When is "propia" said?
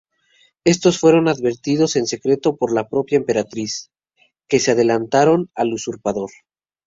2.89-3.17